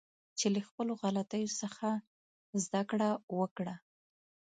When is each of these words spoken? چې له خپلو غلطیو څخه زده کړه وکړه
چې 0.37 0.45
له 0.53 0.59
خپلو 0.67 0.93
غلطیو 1.01 1.55
څخه 1.61 1.87
زده 2.63 2.81
کړه 2.89 3.09
وکړه 3.39 3.75